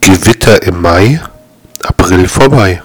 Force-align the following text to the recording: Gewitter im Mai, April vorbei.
Gewitter 0.00 0.62
im 0.62 0.80
Mai, 0.80 1.20
April 1.82 2.26
vorbei. 2.26 2.82